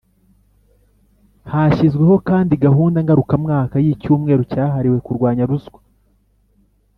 Hashyizweho 1.51 2.15
kandi 2.29 2.53
gahunda 2.65 2.97
ngarukamwaka 3.05 3.75
y'icyumweru 3.85 4.43
cyahariwe 4.51 4.97
kurwanya 5.05 5.43
ruswa 5.51 5.79